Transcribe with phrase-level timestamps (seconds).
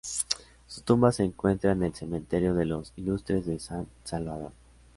[0.65, 4.51] Su tumba se encuentra en el Cementerio de Los Ilustres de San Salvador.